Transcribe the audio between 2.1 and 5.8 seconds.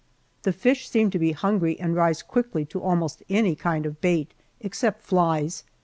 quickly to almost any kind of bait except flies.